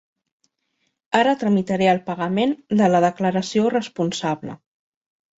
Ara 1.17 1.33
tramitaré 1.41 1.89
el 1.91 1.99
pagament 2.07 2.55
de 2.79 2.87
la 2.93 3.01
declaració 3.05 3.67
responsable. 3.75 4.57